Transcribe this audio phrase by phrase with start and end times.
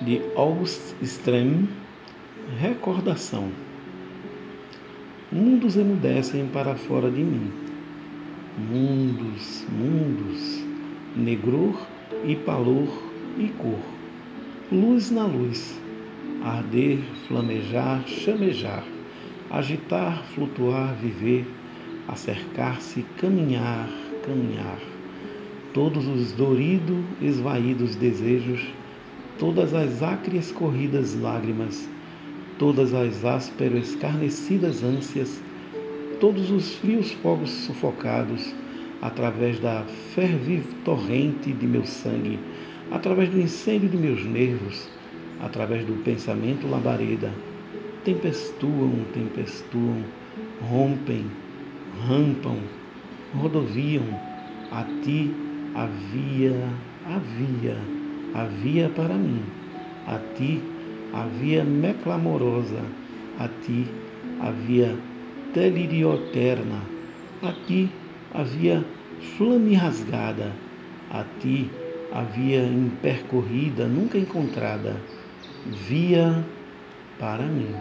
[0.00, 1.68] de August Strem,
[2.60, 3.48] Recordação.
[5.32, 7.50] Mundos emudecem para fora de mim.
[8.58, 10.64] Mundos, mundos,
[11.16, 11.74] negror
[12.24, 12.88] e palor
[13.38, 13.80] e cor.
[14.70, 15.80] Luz na luz,
[16.42, 18.84] arder, flamejar, chamejar,
[19.50, 21.46] agitar, flutuar, viver,
[22.06, 23.88] acercar-se, caminhar,
[24.24, 24.78] caminhar.
[25.72, 28.60] Todos os dorido, esvaídos desejos,
[29.38, 31.88] todas as acres corridas lágrimas,
[32.58, 35.42] todas as áspero escarnecidas ânsias,
[36.20, 38.54] todos os frios fogos sufocados,
[39.02, 42.38] através da fervive torrente de meu sangue,
[42.90, 44.88] através do incêndio de meus nervos,
[45.40, 47.30] através do pensamento labareda,
[48.04, 50.02] tempestuam, tempestuam,
[50.62, 51.26] rompem,
[52.06, 52.58] rampam,
[53.34, 54.04] rodoviam,
[54.72, 55.30] a ti
[55.74, 56.56] havia,
[57.04, 57.76] havia,
[58.36, 59.42] havia para mim,
[60.06, 60.60] a ti
[61.12, 62.84] havia meclamorosa,
[63.40, 63.88] a ti
[64.40, 64.92] havia
[65.54, 66.82] delirioterna,
[67.42, 67.88] a ti
[68.34, 68.84] havia
[69.36, 70.52] flame rasgada,
[71.10, 71.70] a ti
[72.12, 75.00] havia impercorrida, nunca encontrada,
[75.88, 76.44] via
[77.18, 77.74] para mim.